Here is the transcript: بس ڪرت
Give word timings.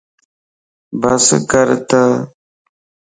بس 1.01 1.25
ڪرت 1.51 1.89